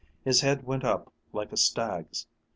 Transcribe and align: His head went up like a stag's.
His 0.25 0.41
head 0.41 0.65
went 0.65 0.83
up 0.83 1.13
like 1.31 1.51
a 1.51 1.57
stag's. 1.57 2.25